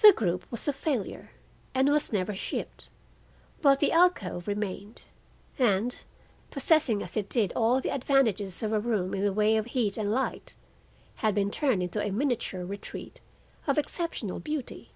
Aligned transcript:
The 0.00 0.14
group 0.14 0.50
was 0.50 0.66
a 0.66 0.72
failure 0.72 1.32
and 1.74 1.90
was 1.90 2.10
never 2.10 2.34
shipped; 2.34 2.88
but 3.60 3.78
the 3.78 3.92
alcove 3.92 4.48
remained, 4.48 5.02
and, 5.58 6.02
possessing 6.50 7.02
as 7.02 7.18
it 7.18 7.28
did 7.28 7.52
all 7.54 7.82
the 7.82 7.90
advantages 7.92 8.62
of 8.62 8.72
a 8.72 8.80
room 8.80 9.12
in 9.12 9.22
the 9.22 9.34
way 9.34 9.58
of 9.58 9.66
heat 9.66 9.98
and 9.98 10.10
light, 10.10 10.54
had 11.16 11.34
been 11.34 11.50
turned 11.50 11.82
into 11.82 12.00
a 12.02 12.10
miniature 12.10 12.64
retreat 12.64 13.20
of 13.66 13.76
exceptional 13.76 14.38
beauty. 14.40 14.90